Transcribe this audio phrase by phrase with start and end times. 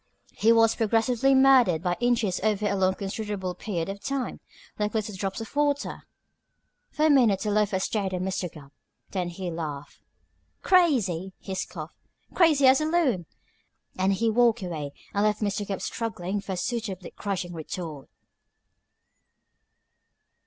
[0.33, 4.39] He was progressively murdered by inches over a long considerable period of time,
[4.79, 6.07] like little drops of water."
[6.89, 8.51] For a minute the loafer stared at Mr.
[8.51, 8.71] Gubb.
[9.11, 10.01] Then he laughed.
[10.63, 11.93] "Crazy!" he scoffed.
[12.33, 13.27] "Crazy as a loon!"
[13.95, 15.67] and he walked away and left Mr.
[15.67, 18.09] Gubb struggling for a suitably crushing retort.